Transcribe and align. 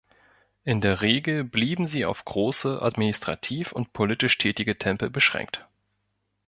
In 0.63 0.81
der 0.81 1.01
Regel 1.01 1.43
blieben 1.43 1.85
sie 1.85 2.05
auf 2.05 2.25
große, 2.25 2.81
administrativ 2.81 3.71
und 3.71 3.93
politisch 3.93 4.39
tätige 4.39 4.75
Tempel 4.79 5.11
beschränkt. 5.11 5.67